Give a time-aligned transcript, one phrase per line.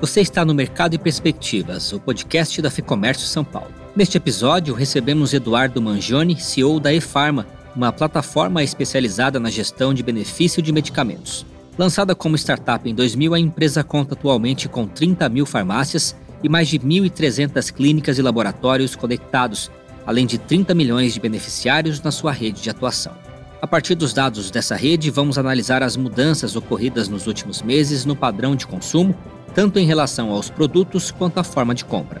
[0.00, 3.72] Você está no Mercado e Perspectivas, o podcast da Ficomércio São Paulo.
[3.96, 10.62] Neste episódio, recebemos Eduardo Mangione, CEO da eFarma, uma plataforma especializada na gestão de benefício
[10.62, 11.44] de medicamentos.
[11.76, 16.68] Lançada como startup em 2000, a empresa conta atualmente com 30 mil farmácias e mais
[16.68, 19.68] de 1.300 clínicas e laboratórios conectados,
[20.06, 23.16] além de 30 milhões de beneficiários na sua rede de atuação.
[23.60, 28.14] A partir dos dados dessa rede, vamos analisar as mudanças ocorridas nos últimos meses no
[28.14, 29.16] padrão de consumo,
[29.54, 32.20] tanto em relação aos produtos quanto à forma de compra.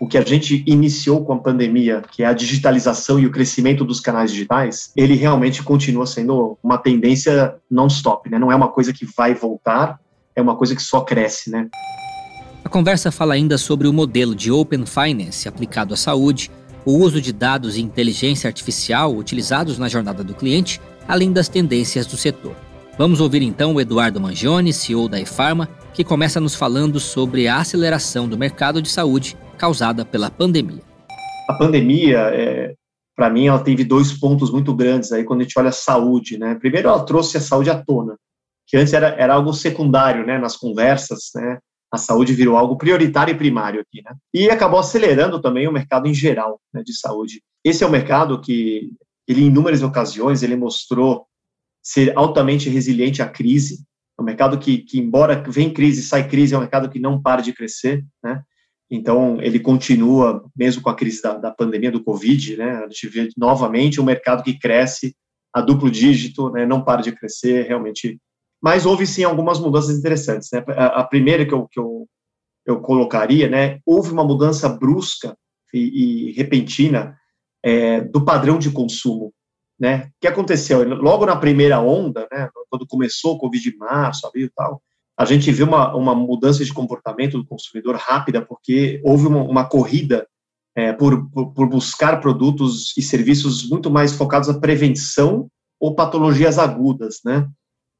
[0.00, 3.84] O que a gente iniciou com a pandemia, que é a digitalização e o crescimento
[3.84, 8.36] dos canais digitais, ele realmente continua sendo uma tendência non-stop, né?
[8.36, 10.00] Não é uma coisa que vai voltar,
[10.34, 11.68] é uma coisa que só cresce, né?
[12.64, 16.50] A conversa fala ainda sobre o modelo de Open Finance aplicado à saúde,
[16.84, 22.06] o uso de dados e inteligência artificial utilizados na jornada do cliente, além das tendências
[22.06, 22.56] do setor.
[22.98, 27.56] Vamos ouvir então o Eduardo Mangione, CEO da eFarma, que começa nos falando sobre a
[27.56, 30.82] aceleração do mercado de saúde causada pela pandemia.
[31.48, 32.74] A pandemia, é,
[33.16, 36.36] para mim, ela teve dois pontos muito grandes aí quando a gente olha a saúde.
[36.36, 36.54] Né?
[36.56, 38.14] Primeiro, ela trouxe a saúde à tona,
[38.66, 41.58] que antes era, era algo secundário né, nas conversas, né?
[41.90, 44.14] a saúde virou algo prioritário e primário aqui, né?
[44.32, 47.42] E acabou acelerando também o mercado em geral né, de saúde.
[47.62, 48.90] Esse é um mercado que,
[49.28, 51.26] ele em inúmeras ocasiões, ele mostrou
[51.82, 53.84] ser altamente resiliente à crise.
[54.18, 57.20] É um mercado que, que embora vem crise, sai crise, é um mercado que não
[57.20, 58.42] para de crescer, né?
[58.90, 62.72] Então, ele continua, mesmo com a crise da, da pandemia do Covid, né?
[62.84, 65.16] A gente vê novamente um mercado que cresce
[65.52, 66.66] a duplo dígito, né?
[66.66, 68.18] Não para de crescer, realmente
[68.62, 70.48] mas houve sim algumas mudanças interessantes.
[70.52, 70.64] Né?
[70.68, 72.08] A, a primeira que eu, que eu,
[72.64, 75.36] eu colocaria, né, houve uma mudança brusca
[75.74, 77.18] e, e repentina
[77.62, 79.34] é, do padrão de consumo.
[79.82, 80.04] Né?
[80.04, 80.88] O que aconteceu?
[80.94, 84.80] Logo na primeira onda, né, quando começou o Covid em março, abril e tal,
[85.18, 89.64] a gente viu uma, uma mudança de comportamento do consumidor rápida, porque houve uma, uma
[89.64, 90.24] corrida
[90.76, 95.48] é, por, por, por, buscar produtos e serviços muito mais focados à prevenção
[95.80, 97.48] ou patologias agudas, né?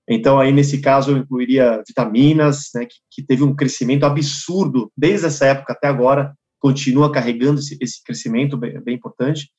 [0.08, 5.26] Então, aí, nesse caso, eu incluiria vitaminas, né, que, que, teve um crescimento absurdo desde
[5.26, 9.50] essa época até agora, continua carregando esse, esse crescimento bem, bem, importante.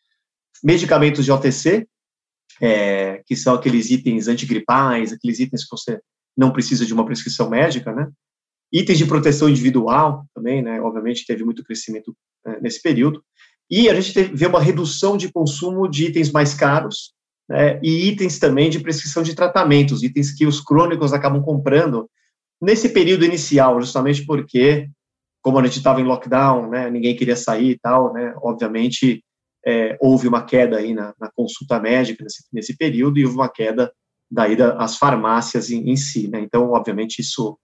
[0.64, 1.86] Medicamentos de OTC,
[2.64, 6.00] é, que são aqueles itens antigripais, aqueles itens que você
[6.36, 8.08] não precisa de uma prescrição médica, né?
[8.72, 10.80] Itens de proteção individual também, né?
[10.82, 12.16] Obviamente teve muito crescimento
[12.48, 13.22] é, nesse período.
[13.70, 17.14] E a gente vê uma redução de consumo de itens mais caros,
[17.50, 22.10] né, e itens também de prescrição de tratamentos, itens que os crônicos acabam comprando
[22.62, 24.90] nesse período inicial, justamente porque,
[25.42, 29.24] como a gente estava em lockdown, né, ninguém queria sair e tal, né, obviamente
[29.66, 33.50] é, houve uma queda aí na, na consulta médica nesse, nesse, período e houve uma
[33.50, 33.92] queda
[34.30, 37.58] da ida às farmácias em, em si, né, então, obviamente, isso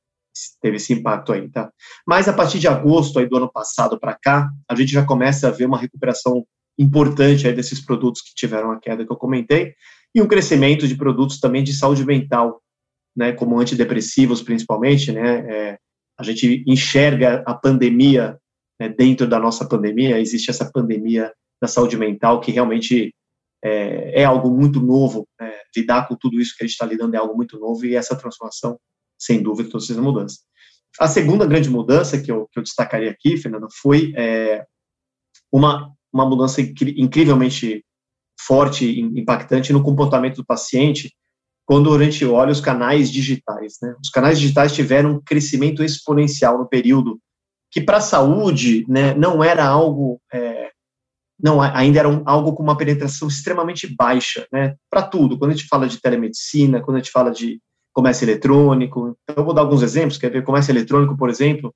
[0.61, 1.69] teve esse impacto aí, tá?
[2.07, 5.47] Mas a partir de agosto aí do ano passado para cá, a gente já começa
[5.47, 6.45] a ver uma recuperação
[6.77, 9.73] importante aí desses produtos que tiveram a queda que eu comentei,
[10.15, 12.61] e um crescimento de produtos também de saúde mental,
[13.15, 15.77] né, como antidepressivos principalmente, né, é,
[16.17, 18.37] a gente enxerga a pandemia
[18.79, 23.13] né, dentro da nossa pandemia, existe essa pandemia da saúde mental que realmente
[23.63, 27.15] é, é algo muito novo, né, lidar com tudo isso que a gente está lidando
[27.15, 28.79] é algo muito novo e essa transformação,
[29.17, 30.39] sem dúvida, todas essas mudanças.
[30.99, 34.65] A segunda grande mudança que eu, que eu destacaria aqui, Fernando, foi é,
[35.51, 37.83] uma uma mudança incrivelmente
[38.39, 41.13] forte impactante no comportamento do paciente
[41.65, 43.75] quando a gente olha os canais digitais.
[43.81, 43.93] Né?
[44.03, 47.19] Os canais digitais tiveram um crescimento exponencial no período
[47.71, 50.68] que para a saúde né, não era algo, é,
[51.41, 55.37] não ainda era um, algo com uma penetração extremamente baixa, né, para tudo.
[55.37, 57.59] Quando a gente fala de telemedicina, quando a gente fala de
[57.93, 60.17] comércio eletrônico, então eu vou dar alguns exemplos.
[60.17, 61.73] Quer ver comércio eletrônico, por exemplo?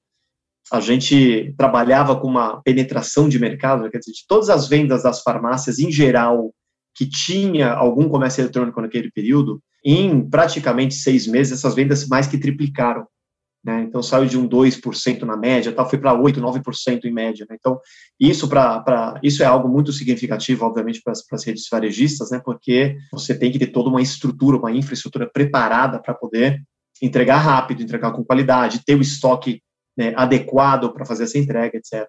[0.71, 5.21] a gente trabalhava com uma penetração de mercado, quer dizer, de todas as vendas das
[5.21, 6.53] farmácias em geral
[6.95, 12.37] que tinha algum comércio eletrônico naquele período, em praticamente seis meses, essas vendas mais que
[12.37, 13.05] triplicaram.
[13.63, 13.83] Né?
[13.83, 17.45] Então, saiu de um 2% na média, tal, foi para 8%, 9% em média.
[17.49, 17.55] Né?
[17.57, 17.79] Então,
[18.19, 22.41] isso, pra, isso é algo muito significativo, obviamente, para as redes varejistas, né?
[22.43, 26.61] porque você tem que ter toda uma estrutura, uma infraestrutura preparada para poder
[27.01, 29.61] entregar rápido, entregar com qualidade, ter o estoque
[29.97, 32.07] né, adequado para fazer essa entrega, etc.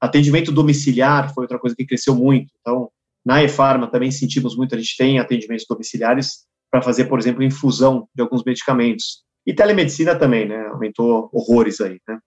[0.00, 2.52] Atendimento domiciliar foi outra coisa que cresceu muito.
[2.60, 2.90] Então,
[3.24, 8.08] na eFarma também sentimos muito, a gente tem atendimentos domiciliares para fazer, por exemplo, infusão
[8.14, 9.22] de alguns medicamentos.
[9.46, 10.66] E telemedicina também, né?
[10.66, 12.18] Aumentou horrores aí, né?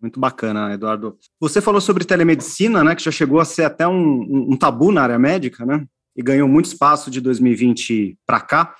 [0.00, 1.16] Muito bacana, Eduardo.
[1.40, 2.94] Você falou sobre telemedicina, né?
[2.94, 5.84] Que já chegou a ser até um, um tabu na área médica, né?
[6.16, 8.74] E ganhou muito espaço de 2020 para cá.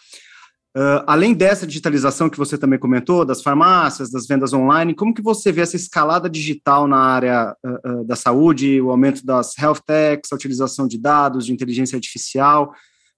[0.76, 5.22] Uh, além dessa digitalização que você também comentou, das farmácias, das vendas online, como que
[5.22, 9.78] você vê essa escalada digital na área uh, uh, da saúde, o aumento das health
[9.86, 12.74] techs, a utilização de dados, de inteligência artificial,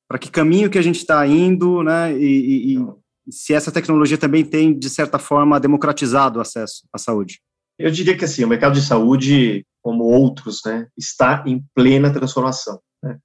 [0.06, 2.86] para que caminho que a gente está indo, né, e, e, e
[3.28, 7.40] se essa tecnologia também tem, de certa forma, democratizado o acesso à saúde?
[7.78, 12.80] Eu diria que assim, o mercado de saúde, como outros, né, está em plena transformação.
[13.02, 13.18] Né?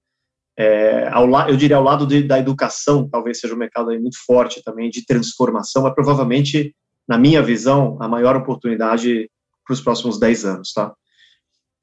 [0.57, 4.61] É, ao eu diria ao lado de, da educação, talvez seja um mercado muito forte
[4.63, 6.75] também de transformação, mas provavelmente,
[7.07, 9.29] na minha visão, a maior oportunidade
[9.65, 10.93] para os próximos 10 anos, tá?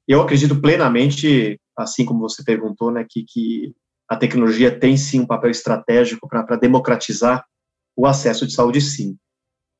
[0.07, 3.73] Eu acredito plenamente, assim como você perguntou, né, que, que
[4.07, 7.45] a tecnologia tem sim um papel estratégico para democratizar
[7.99, 9.17] o acesso de saúde, sim.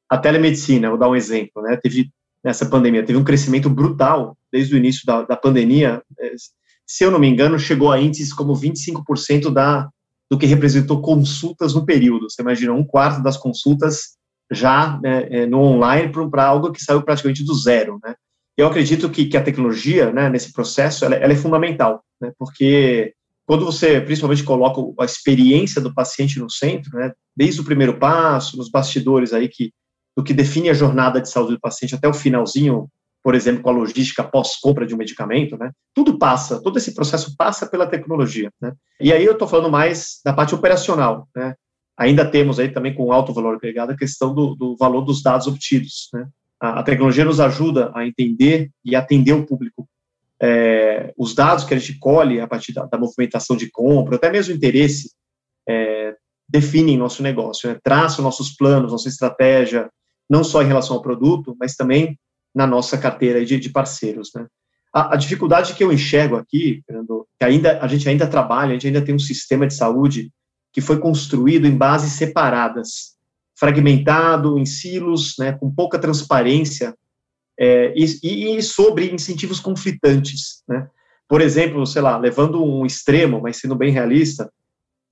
[0.10, 2.12] A telemedicina, vou dar um exemplo, né, teve
[2.44, 6.33] nessa pandemia, teve um crescimento brutal desde o início da, da pandemia, é,
[6.86, 9.88] se eu não me engano, chegou a índices como 25% da,
[10.30, 12.30] do que representou consultas no período.
[12.30, 14.18] Você imagina, um quarto das consultas
[14.51, 18.16] já né, é, no online para algo que saiu praticamente do zero, né?
[18.57, 23.13] Eu acredito que, que a tecnologia, né, nesse processo, ela, ela é fundamental, né, porque
[23.50, 28.56] quando você, principalmente, coloca a experiência do paciente no centro, né, desde o primeiro passo,
[28.56, 29.72] nos bastidores aí que
[30.16, 32.88] do que define a jornada de saúde do paciente até o finalzinho,
[33.24, 35.72] por exemplo, com a logística pós-compra de um medicamento, né?
[35.96, 38.72] Tudo passa, todo esse processo passa pela tecnologia, né?
[39.01, 41.56] E aí eu estou falando mais da parte operacional, né?
[41.98, 45.48] Ainda temos aí também com alto valor agregado a questão do, do valor dos dados
[45.48, 46.28] obtidos, né?
[46.62, 49.90] A, a, tecnologia nos ajuda a entender e atender o público.
[50.42, 54.32] É, os dados que a gente colhe a partir da, da movimentação de compra, até
[54.32, 55.12] mesmo interesse,
[55.68, 56.16] é,
[56.48, 57.78] definem nosso negócio, né?
[57.84, 59.90] traçam nossos planos, nossa estratégia,
[60.30, 62.18] não só em relação ao produto, mas também
[62.56, 64.48] na nossa carteira de, de parceiros, né?
[64.94, 68.74] A, a, dificuldade que eu enxergo aqui, Fernando, que ainda a gente ainda trabalha, a
[68.74, 70.32] gente ainda tem um sistema de saúde
[70.74, 73.16] que foi construído em bases separadas,
[73.58, 76.96] fragmentado em silos, né, com pouca transparência
[77.60, 80.88] é, e, e, sobre incentivos conflitantes, né?
[81.28, 84.50] Por exemplo, sei lá, levando um extremo, mas sendo bem realista,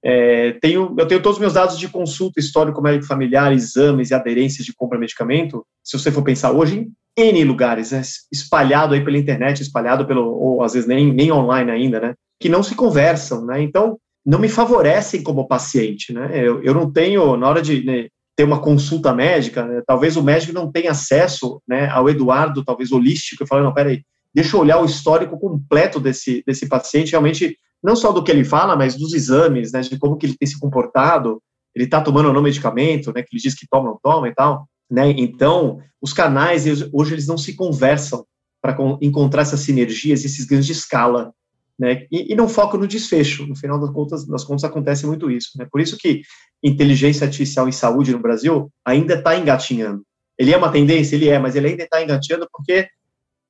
[0.04, 4.14] é, tenho, eu tenho todos os meus dados de consulta, histórico médico familiar, exames e
[4.14, 8.02] aderências de compra de medicamento, se você for pensar hoje, em N lugares, né,
[8.32, 12.48] espalhado aí pela internet, espalhado pelo, ou às vezes nem, nem online ainda, né, que
[12.48, 17.36] não se conversam, né, então não me favorecem como paciente, né, eu, eu não tenho,
[17.36, 21.60] na hora de né, ter uma consulta médica, né, talvez o médico não tenha acesso,
[21.68, 26.00] né, ao Eduardo, talvez holístico, e falar, não, peraí, deixa eu olhar o histórico completo
[26.00, 29.98] desse, desse paciente, realmente não só do que ele fala, mas dos exames, né, de
[29.98, 31.42] como que ele tem se comportado,
[31.76, 34.28] ele está tomando ou não medicamento, né, que ele diz que toma ou não toma
[34.30, 38.24] e tal, né, então, os canais, hoje, eles não se conversam
[38.62, 41.34] para encontrar essas sinergias, esses ganhos de escala,
[41.80, 45.30] né, e, e, não focam no desfecho, no final das contas, das contas acontece muito
[45.30, 46.22] isso, né, por isso que
[46.64, 50.04] inteligência artificial em saúde no Brasil ainda está engatinhando,
[50.38, 52.88] ele é uma tendência, ele é, mas ele ainda está engatinhando porque,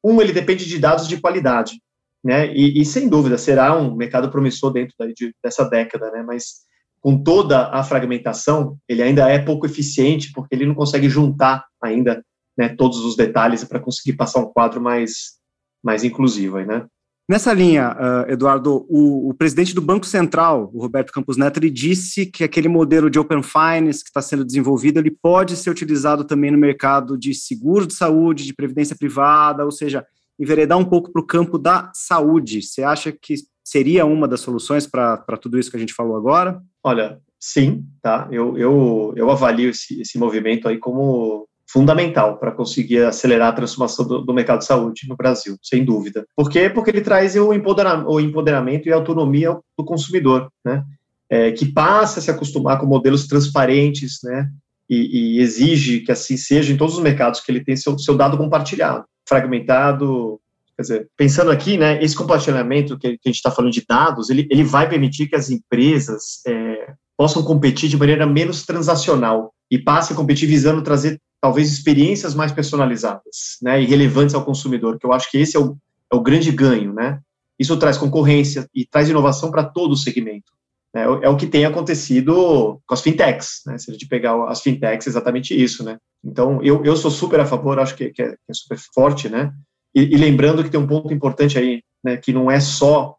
[0.04, 1.82] um, ele depende de dados de qualidade,
[2.24, 2.54] né?
[2.54, 6.24] E, e, sem dúvida será um mercado promissor dentro de, dessa década, né?
[6.24, 6.66] Mas
[7.00, 12.24] com toda a fragmentação, ele ainda é pouco eficiente porque ele não consegue juntar ainda
[12.58, 15.38] né, todos os detalhes para conseguir passar um quadro mais
[15.84, 16.86] mais inclusivo, né?
[17.30, 21.70] Nessa linha, uh, Eduardo, o, o, presidente do Banco Central, o Roberto Campos Neto, ele
[21.70, 26.24] disse que aquele modelo de Open Finance que está sendo desenvolvido, ele pode ser utilizado
[26.24, 30.06] também no mercado de seguro de saúde, de previdência privada, ou seja,
[30.40, 32.62] enveredar um pouco para o campo da saúde.
[32.62, 36.62] Você acha que seria uma das soluções para tudo isso que a gente falou agora?
[36.82, 38.30] Olha, sim, tá?
[38.32, 44.08] Eu, eu, eu avalio esse, esse movimento aí como fundamental para conseguir acelerar a transformação
[44.08, 46.26] do, do, mercado de saúde no Brasil, sem dúvida.
[46.36, 46.70] Por quê?
[46.70, 50.84] Porque ele traz o empoderamento, o empoderamento e a autonomia do consumidor, né?
[51.30, 54.50] É, que passa a se acostumar com modelos transparentes, né?
[54.90, 58.16] E, e, exige que assim seja em todos os mercados que ele tem seu, seu
[58.16, 60.40] dado compartilhado fragmentado.
[60.76, 64.48] Quer dizer, pensando aqui, né, esse compartilhamento que, a gente está falando de dados, ele,
[64.50, 70.14] ele vai permitir que as empresas é, possam competir de maneira menos transacional e passem
[70.14, 75.14] a competir visando trazer talvez experiências mais personalizadas, né, e relevantes ao consumidor, que eu
[75.14, 75.78] acho que esse é o,
[76.12, 77.20] é o grande ganho, né.
[77.60, 80.52] Isso traz concorrência e traz inovação para todo o segmento.
[80.96, 83.78] É, é, o que tem acontecido com as fintechs, né?
[83.78, 85.98] Se a gente pegar as fintechs, é exatamente isso, né?
[86.24, 89.30] Então, eu, eu sou super a favor, acho que, que, é, que é, super forte,
[89.30, 89.52] né?
[89.94, 92.18] E, e, lembrando que tem um ponto importante aí, né?
[92.18, 93.17] Que não é só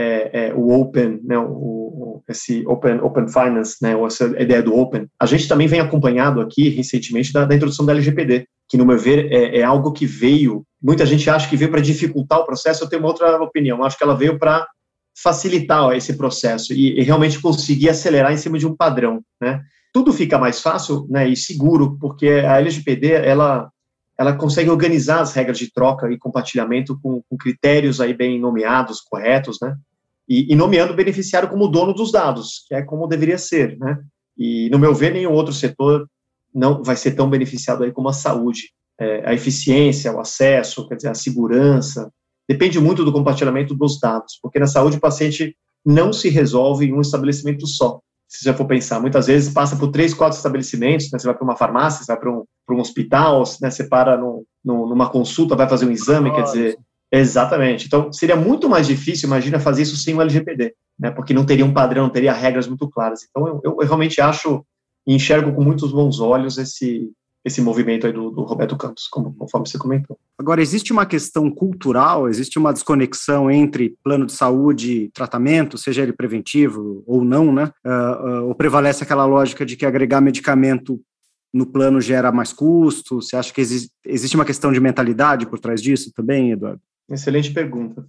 [0.00, 1.38] é, é, o open, né?
[1.38, 3.96] O, esse open, open finance, né?
[3.96, 5.06] Ou essa ideia do open.
[5.18, 8.98] A gente também vem acompanhado aqui recentemente da, da introdução da LGPD, que no meu
[8.98, 10.64] ver é, é algo que veio.
[10.80, 12.84] Muita gente acha que veio para dificultar o processo.
[12.84, 13.78] Eu tenho uma outra opinião.
[13.78, 14.66] Eu acho que ela veio para
[15.20, 19.60] facilitar esse processo e, e, realmente conseguir acelerar em cima de um padrão, né?
[19.92, 23.68] tudo fica mais fácil né, e seguro, porque a LGPD, ela,
[24.16, 29.00] ela consegue organizar as regras de troca e compartilhamento com, com critérios aí bem nomeados,
[29.00, 29.74] corretos, né,
[30.28, 33.98] e, e, nomeando o beneficiário como dono dos dados, que é como deveria ser, né,
[34.36, 36.06] e, no meu ver, nenhum outro setor
[36.54, 38.70] não vai ser tão beneficiado aí como a saúde.
[39.00, 42.10] É, a eficiência, o acesso, quer dizer, a segurança,
[42.48, 46.92] depende muito do compartilhamento dos dados, porque na saúde o paciente não se resolve em
[46.92, 48.00] um estabelecimento só.
[48.26, 51.18] Se você for pensar, muitas vezes passa por três, quatro estabelecimentos, né?
[51.18, 53.70] você vai para uma farmácia, você vai para um, um hospital, né?
[53.70, 56.78] você para no, no, numa consulta, vai fazer um exame, quer dizer,
[57.12, 57.86] exatamente.
[57.86, 61.10] Então, seria muito mais difícil, imagina, fazer isso sem o LGPD, né?
[61.10, 63.26] porque não teria um padrão, não teria regras muito claras.
[63.28, 64.64] Então, eu, eu, eu realmente acho
[65.08, 67.10] e enxergo com muitos bons olhos esse,
[67.42, 70.18] esse movimento aí do, do Roberto Campos, como, conforme você comentou.
[70.38, 76.02] Agora, existe uma questão cultural, existe uma desconexão entre plano de saúde e tratamento, seja
[76.02, 77.72] ele preventivo ou não, né?
[77.84, 81.00] Uh, uh, ou prevalece aquela lógica de que agregar medicamento
[81.52, 83.22] no plano gera mais custo?
[83.22, 86.82] Você acha que existe, uma questão de mentalidade por trás disso também, Eduardo?
[87.10, 88.06] Excelente pergunta,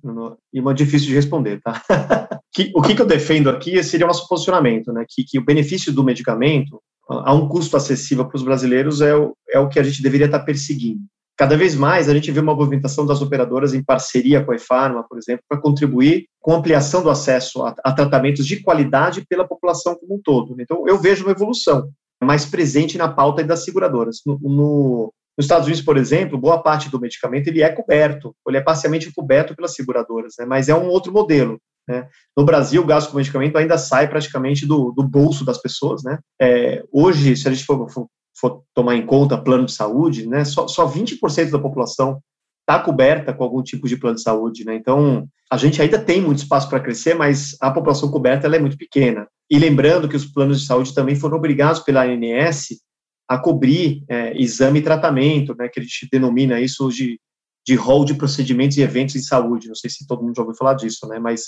[0.54, 1.82] e uma difícil de responder, tá?
[2.76, 5.06] o que, que eu defendo aqui seria o nosso posicionamento, né?
[5.08, 9.34] Que, que o benefício do medicamento a um custo acessível para os brasileiros é o,
[9.50, 11.02] é o que a gente deveria estar perseguindo.
[11.38, 15.06] Cada vez mais a gente vê uma movimentação das operadoras em parceria com a eFarma,
[15.08, 19.96] por exemplo, para contribuir com ampliação do acesso a, a, tratamentos de qualidade pela população
[19.96, 20.56] como um todo.
[20.60, 21.90] Então, eu vejo uma evolução
[22.22, 24.18] mais presente na pauta das seguradoras.
[24.26, 28.58] No, no, nos Estados Unidos, por exemplo, boa parte do medicamento ele é coberto, ele
[28.58, 31.58] é parcialmente coberto pelas seguradoras, né, mas é um outro modelo.
[31.88, 32.10] Né?
[32.36, 36.04] No Brasil, o gasto com medicamento ainda sai praticamente do, do bolso das pessoas.
[36.04, 36.20] Né?
[36.42, 40.44] É, hoje, se a gente for, for, for, tomar em conta plano de saúde, né,
[40.44, 42.20] só, só 20% da população
[42.60, 44.66] está coberta com algum tipo de plano de saúde.
[44.66, 44.76] Né?
[44.76, 48.78] Então, a gente ainda tem muito espaço para crescer, mas a população coberta é muito
[48.78, 49.26] pequena.
[49.50, 52.68] E lembrando que os planos de saúde também foram obrigados pela ANS
[53.30, 57.22] a cobrir é, exame e tratamento, né, que a gente denomina isso de,
[57.66, 59.68] de rol de procedimentos e eventos em saúde.
[59.68, 61.44] Não sei se todo mundo já ouviu falar disso, né, mas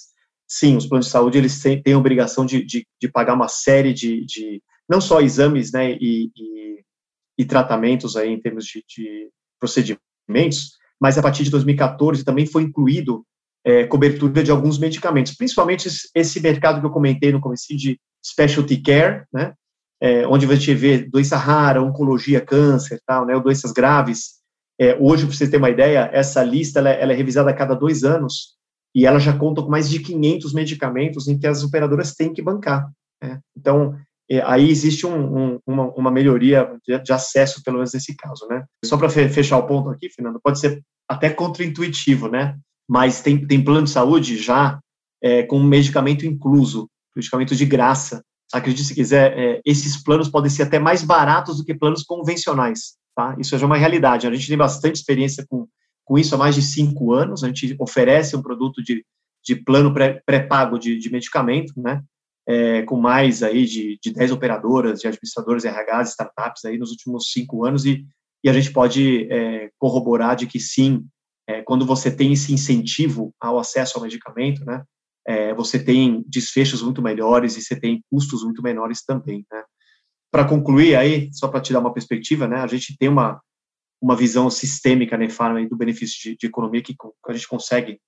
[0.47, 3.47] sim, os planos de saúde eles têm, têm a obrigação de, de, de, pagar uma
[3.47, 6.83] série de, de não só exames, né, e, e,
[7.39, 12.61] e tratamentos aí em termos de, de, procedimentos, mas a partir de 2014 também foi
[12.61, 13.25] incluído
[13.65, 18.77] é, cobertura de alguns medicamentos, principalmente esse mercado que eu comentei no começo de specialty
[18.77, 19.55] care, né,
[20.01, 24.41] é, onde você vê doença rara, oncologia, câncer, tal, né, doenças graves.
[24.79, 27.75] É, hoje, para você ter uma ideia, essa lista ela, ela é revisada a cada
[27.75, 28.55] dois anos
[28.96, 32.41] e ela já conta com mais de 500 medicamentos em que as operadoras têm que
[32.41, 32.89] bancar.
[33.22, 33.39] Né?
[33.55, 33.96] Então,
[34.29, 38.48] é, aí existe um, um, uma, uma, melhoria de, de, acesso, pelo menos nesse caso,
[38.48, 38.63] né?
[38.84, 42.58] Só para fechar o ponto aqui, Fernando, pode ser até contraintuitivo, né?
[42.89, 44.79] Mas tem, tem plano de saúde já
[45.22, 48.24] é, com medicamento incluso, medicamento de graça.
[48.53, 52.96] Acredite se quiser, é, esses planos podem ser até mais baratos do que planos convencionais,
[53.15, 53.36] tá?
[53.39, 54.27] Isso já é uma realidade.
[54.27, 55.67] A gente tem bastante experiência com
[56.12, 57.41] com isso há mais de cinco anos.
[57.41, 59.05] A gente oferece um produto de,
[59.41, 59.93] de plano
[60.25, 62.03] pré-pago de, de medicamento, né?
[62.46, 67.31] É, com mais aí de, de 10 operadoras, de administradores RH, startups aí nos últimos
[67.31, 68.03] cinco anos e,
[68.43, 71.05] e a gente pode é, corroborar de que sim,
[71.48, 74.84] é, quando você tem esse incentivo ao acesso ao medicamento, né,
[75.27, 79.63] é, você tem desfechos muito melhores e você tem custos muito menores também, né.
[80.31, 83.41] Para concluir aí, só para te dar uma perspectiva, né, a gente tem uma,
[84.01, 85.27] uma visão sistêmica né,
[85.69, 86.95] do benefício de, de, economia que
[87.27, 87.99] a gente consegue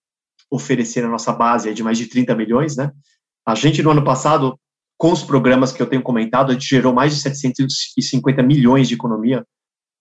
[0.49, 2.91] oferecer na nossa base de mais de 30 milhões, né?
[3.45, 4.57] A gente, no ano passado,
[4.97, 8.95] com os programas que eu tenho comentado, a gente gerou mais de 750 milhões de
[8.95, 9.45] economia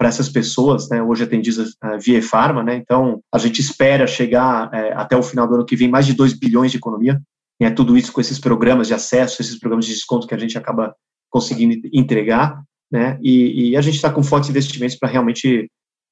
[0.03, 4.67] para essas pessoas, né, hoje atendidas uh, via Farma, né, então a gente espera chegar
[4.67, 7.23] uh, até o final do ano que vem mais de 2 bilhões de economia,
[7.61, 10.59] né, tudo isso com esses programas de acesso, esses programas de desconto que a gente
[10.59, 10.93] acaba
[11.31, 15.71] conseguindo entregar, né, e, e a gente está com fortes investimentos para realmente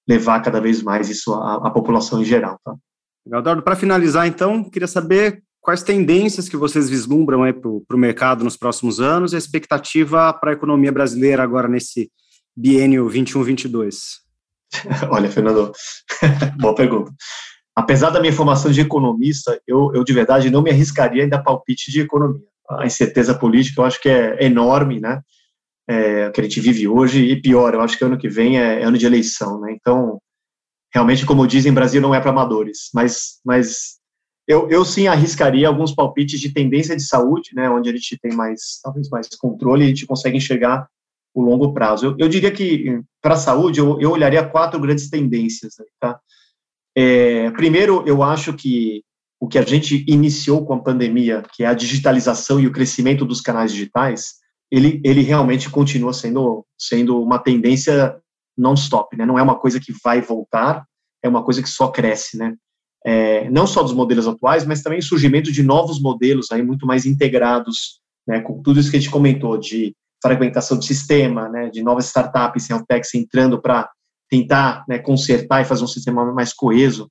[0.09, 2.61] levar cada vez mais isso à, à população em geral.
[2.65, 2.77] Tá?
[3.61, 7.41] Para finalizar, então, queria saber quais tendências que vocês vislumbram
[7.89, 12.09] para o mercado nos próximos anos e a expectativa para a economia brasileira agora nesse
[12.57, 14.19] biênio 21-22?
[15.11, 15.73] Olha, Fernando,
[16.59, 17.12] boa pergunta.
[17.75, 21.90] Apesar da minha formação de economista, eu, eu de verdade não me arriscaria dar palpite
[21.90, 22.40] de economia.
[22.69, 25.23] A incerteza política eu acho que é enorme, né?
[25.90, 28.80] é, que a gente vive hoje, e pior, eu acho que ano que vem é,
[28.80, 29.73] é ano de eleição, né?
[29.73, 30.21] Então,
[30.95, 33.99] realmente, como dizem, Brasil não é para amadores, mas, mas
[34.47, 37.69] eu, eu sim arriscaria alguns palpites de tendência de saúde, né?
[37.69, 40.87] Onde a gente tem mais, talvez mais controle e a gente consegue enxergar
[41.35, 42.07] o longo prazo.
[42.07, 46.19] Eu, eu diria que, para a saúde, eu, eu olharia quatro grandes tendências, tá?
[46.97, 49.03] É, primeiro, eu acho que
[49.41, 53.25] o que a gente iniciou com a pandemia, que é a digitalização e o crescimento
[53.25, 54.35] dos canais digitais,
[54.71, 58.17] ele, ele realmente continua sendo, sendo uma tendência
[58.57, 59.25] non-stop, né?
[59.25, 60.85] Não é uma coisa que vai voltar,
[61.23, 62.55] é uma coisa que só cresce, né?
[63.05, 66.87] É, não só dos modelos atuais, mas também o surgimento de novos modelos aí muito
[66.87, 68.41] mais integrados, né?
[68.41, 71.71] Com tudo isso que a gente comentou de fragmentação do sistema, né?
[71.71, 73.91] De novas startups, health techs entrando para
[74.31, 77.11] tentar né, consertar e fazer um sistema mais coeso,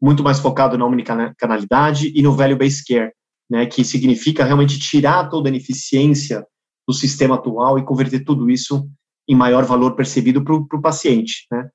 [0.00, 3.12] muito mais focado na omnicanalidade e no value-based care,
[3.48, 6.44] né, que significa realmente tirar toda a ineficiência
[6.88, 8.88] do sistema atual e converter tudo isso
[9.28, 11.46] em maior valor percebido para o paciente.
[11.50, 11.68] Né.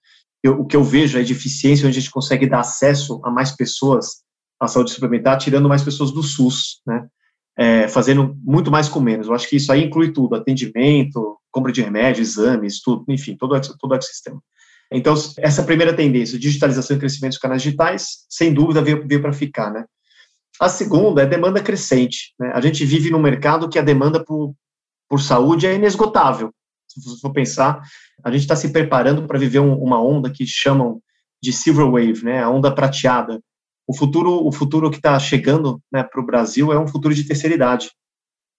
[0.44, 3.30] Eu, o que eu vejo é de eficiência onde a gente consegue dar acesso a
[3.30, 4.24] mais pessoas
[4.60, 7.06] à saúde suplementar, tirando mais pessoas do SUS, né,
[7.58, 9.28] é, fazendo muito mais com menos.
[9.28, 13.60] Eu acho que isso aí inclui tudo, atendimento, compra de remédio, exames, tudo, enfim, todo,
[13.78, 14.42] todo o ecossistema.
[14.92, 19.32] Então, essa primeira tendência, digitalização e crescimento dos canais digitais, sem dúvida veio, veio para
[19.32, 19.86] ficar, né?
[20.60, 22.34] A segunda é demanda crescente.
[22.40, 22.52] Né?
[22.54, 24.54] A gente vive num mercado que a demanda por,
[25.10, 26.54] por saúde é inesgotável.
[26.88, 27.82] Se você for pensar,
[28.24, 31.02] a gente está se preparando para viver um, uma onda que chamam
[31.42, 32.44] de silver wave, né?
[32.44, 33.42] A onda prateada.
[33.88, 37.24] O futuro, o futuro que está chegando né, para o Brasil é um futuro de
[37.24, 37.92] terceira idade,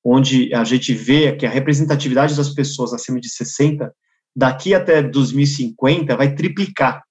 [0.04, 3.92] onde a gente vê que a representatividade das pessoas acima de 60
[4.34, 7.02] daqui até 2050 vai triplicar.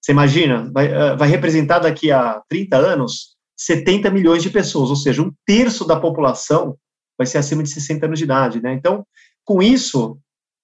[0.00, 0.70] Você imagina?
[0.72, 5.32] Vai, eh, vai representar daqui a 30 anos 70 milhões de pessoas, ou seja, um
[5.44, 6.76] terço da população
[7.18, 8.62] vai ser acima de 60 anos de idade.
[8.62, 8.72] Né?
[8.72, 9.04] Então,
[9.44, 10.18] com isso,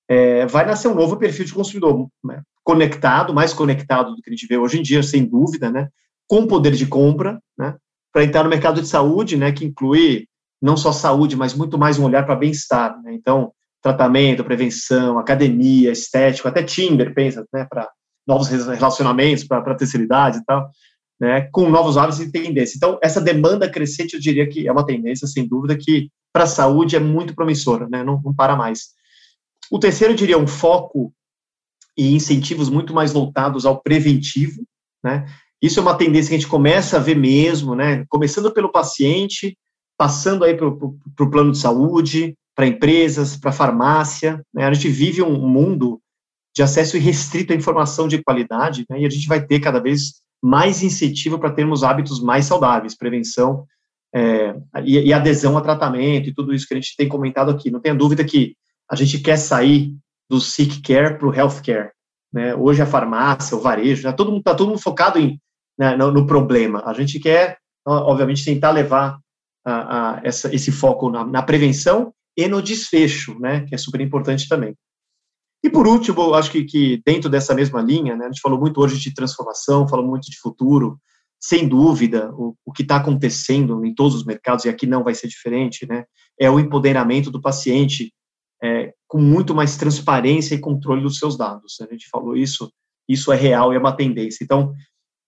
[0.09, 2.41] é, vai nascer um novo perfil de consumidor né?
[2.63, 5.89] conectado, mais conectado do que a gente vê hoje em dia, sem dúvida, né?
[6.29, 7.77] Com poder de compra, né?
[8.13, 9.53] para entrar no mercado de saúde, né?
[9.53, 10.27] que inclui
[10.63, 13.01] não só saúde, mas muito mais um olhar para bem-estar.
[13.03, 13.15] Né?
[13.15, 13.53] Então,
[13.85, 17.87] tratamento, prevenção, academia, estético, até Tinder, pensa, né, para
[18.27, 20.71] novos relacionamentos, para a terceira idade e tal,
[21.21, 22.79] né, com novos hábitos e tendência.
[22.79, 26.47] Então, essa demanda crescente, eu diria que é uma tendência, sem dúvida, que para a
[26.47, 28.95] saúde é muito promissora, né, não, não para mais.
[29.71, 31.13] O terceiro, eu diria, um foco
[31.95, 34.65] e incentivos muito mais voltados ao preventivo,
[35.05, 35.27] né,
[35.65, 39.57] isso é uma tendência que a gente começa a ver mesmo, né, começando pelo paciente,
[39.97, 44.45] passando aí para o plano de saúde, para empresas, para farmácia.
[44.53, 44.65] Né?
[44.65, 46.01] A gente vive um mundo
[46.55, 49.01] de acesso irrestrito à informação de qualidade, né?
[49.01, 53.65] e a gente vai ter cada vez mais incentivo para termos hábitos mais saudáveis, prevenção
[54.15, 57.71] é, e, e, adesão a tratamento e tudo isso que a gente tem comentado aqui.
[57.71, 58.55] Não tenha dúvida que
[58.89, 59.97] a gente quer sair
[60.29, 61.91] do sick care para o health care.
[62.33, 62.55] Né?
[62.55, 64.13] Hoje a farmácia, o varejo, né?
[64.13, 65.41] todo está todo mundo focado em,
[65.79, 66.83] né, no, no, problema.
[66.87, 69.19] A gente quer, obviamente, tentar levar
[69.65, 74.01] a, a essa, esse foco na, na prevenção e no desfecho, né, que é super
[74.01, 74.75] importante também.
[75.63, 78.81] E por último, acho que, que dentro dessa mesma linha, né, a gente falou muito
[78.81, 80.99] hoje de transformação, falou muito de futuro,
[81.41, 85.15] sem dúvida, o, o que está acontecendo em todos os mercados, e aqui não vai
[85.15, 86.05] ser diferente, né,
[86.39, 88.13] é o empoderamento do paciente
[88.63, 91.81] é, com muito mais transparência e controle dos seus dados.
[91.81, 92.73] A gente falou isso,
[93.09, 94.43] isso é real e é uma tendência.
[94.43, 94.75] Então,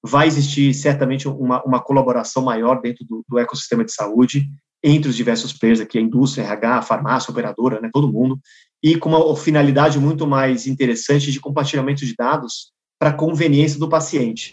[0.07, 4.49] vai existir certamente uma, uma colaboração maior dentro do, do ecossistema de saúde,
[4.83, 8.39] entre os diversos players aqui, a indústria, RH, a farmácia, a operadora, né, todo mundo,
[8.83, 14.53] e com uma finalidade muito mais interessante de compartilhamento de dados para conveniência do paciente.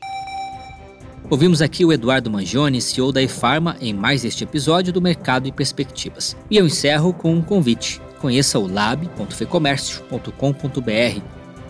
[1.30, 5.52] Ouvimos aqui o Eduardo Mangione, CEO da eFarma, em mais este episódio do Mercado e
[5.52, 6.36] Perspectivas.
[6.50, 8.02] E eu encerro com um convite.
[8.20, 11.22] Conheça o lab.fecomércio.com.br.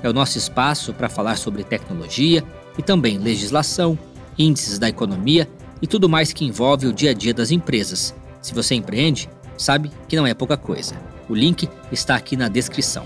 [0.01, 2.43] É o nosso espaço para falar sobre tecnologia
[2.77, 3.97] e também legislação,
[4.37, 5.47] índices da economia
[5.81, 9.89] e tudo mais que envolve o dia a dia das empresas se você empreende, sabe
[10.07, 10.95] que não é pouca coisa.
[11.29, 13.05] O link está aqui na descrição.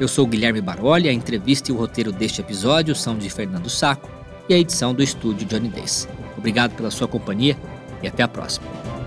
[0.00, 4.08] Eu sou Guilherme Baroli, a entrevista e o roteiro deste episódio são de Fernando Saco
[4.48, 6.08] e a edição do estúdio Johnny Days.
[6.36, 7.56] Obrigado pela sua companhia
[8.02, 8.97] e até a próxima.